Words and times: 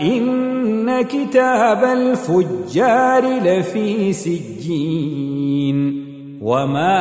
إن 0.00 1.02
كتاب 1.02 1.84
الفجار 1.84 3.24
لفي 3.44 4.12
سجين. 4.12 6.04
وما 6.42 7.00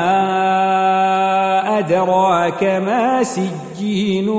أدراك 1.80 2.64
ما 2.64 3.24
سجين. 3.24 4.30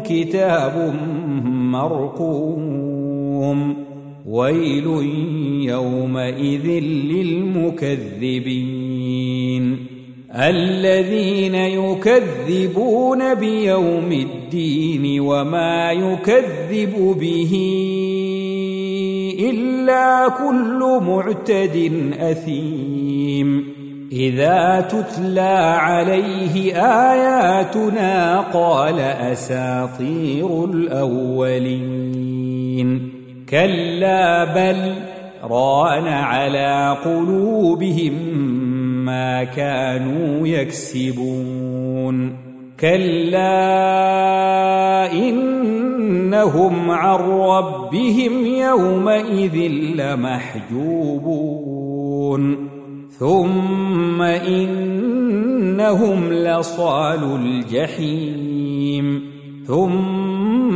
كتاب 0.00 0.94
مرقوم. 1.46 2.95
ويل 4.26 4.86
يومئذ 5.66 6.66
للمكذبين 7.12 8.46
الذين 10.34 11.54
يكذبون 11.54 13.34
بيوم 13.34 14.12
الدين 14.12 15.20
وما 15.20 15.92
يكذب 15.92 17.16
به 17.20 17.52
إلا 19.40 20.28
كل 20.28 21.00
معتد 21.06 21.92
أثيم 22.20 23.76
إذا 24.12 24.88
تتلى 24.90 25.76
عليه 25.80 26.74
آياتنا 27.12 28.40
قال 28.40 29.00
أساطير 29.00 30.64
الأولين 30.64 32.36
كلا 33.48 34.44
بل 34.44 34.94
ران 35.44 36.06
على 36.06 36.96
قلوبهم 37.04 38.12
ما 39.04 39.44
كانوا 39.44 40.48
يكسبون. 40.48 42.36
كلا 42.80 43.52
إنهم 45.12 46.90
عن 46.90 47.18
ربهم 47.18 48.46
يومئذ 48.46 49.56
لمحجوبون. 49.96 51.56
ثم 53.18 54.22
إنهم 54.22 56.32
لصال 56.32 57.40
الجحيم. 57.40 59.22
ثم 59.66 60.75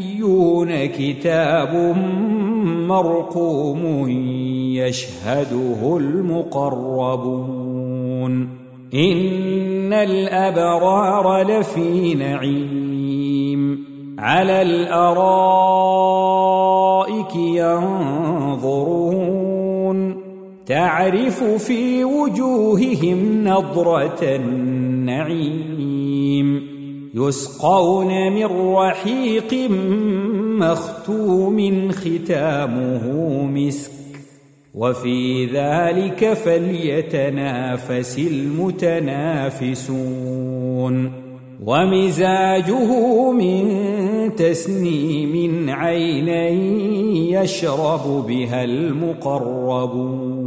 عليون 0.21 0.85
كتاب 0.85 1.95
مرقوم 2.87 4.09
يشهده 4.75 5.97
المقربون. 5.97 6.71
إن 8.93 9.93
الأبرار 9.93 11.41
لفي 11.41 12.13
نعيم. 12.13 13.85
على 14.19 14.61
الأرائك 14.61 15.35
ينظرون. 17.35 18.61
تعرف 20.65 21.43
في 21.43 22.03
وجوههم 22.03 23.47
نضرة 23.47 24.19
النعيم. 24.21 26.00
يسقون 27.13 28.33
من 28.33 28.45
رحيق 28.75 29.69
مختوم 30.59 31.91
ختامه 31.91 33.11
مسك. 33.45 33.91
وفي 34.75 35.45
ذلك 35.45 36.33
فليتنافس 36.33 38.19
المتنافسون. 38.19 39.51
ومزاجه 41.65 43.31
من 43.31 43.65
تسنيم 44.35 45.69
عينا 45.69 46.47
يشرب 47.43 48.25
بها 48.27 48.63
المقربون. 48.63 50.41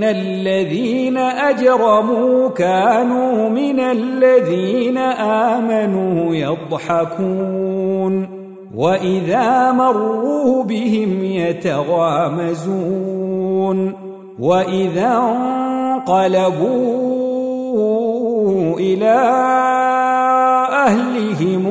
ان 0.00 0.06
الذين 0.06 1.16
اجرموا 1.16 2.48
كانوا 2.48 3.48
من 3.48 3.80
الذين 3.80 4.98
امنوا 4.98 6.34
يضحكون 6.34 8.28
واذا 8.74 9.72
مروا 9.72 10.64
بهم 10.64 11.24
يتغامزون 11.24 12.62
واذا 14.38 15.16
انقلبوا 15.98 16.70
إلى 18.78 19.20
اهلهم 20.86 21.66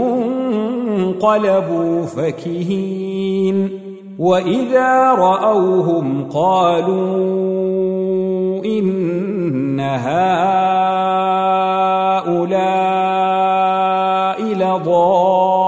انقلبوا 0.97 2.05
فكهين 2.05 3.69
واذا 4.19 5.13
راوهم 5.13 6.29
قالوا 6.33 7.58
ان 8.65 9.79
هؤلاء 9.79 10.19
لضالون 14.43 15.59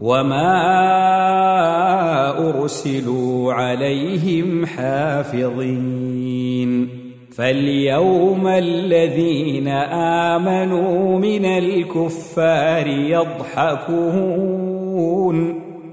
وما 0.00 0.72
ارسلوا 2.50 3.52
عليهم 3.52 4.66
حافظين 4.66 6.22
فاليوم 7.36 8.46
الذين 8.46 9.68
امنوا 10.38 11.18
من 11.18 11.44
الكفار 11.44 12.86
يضحكون 12.86 14.52